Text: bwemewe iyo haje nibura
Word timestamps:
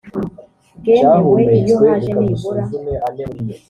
bwemewe 0.79 1.39
iyo 1.59 1.75
haje 1.81 2.11
nibura 2.21 2.63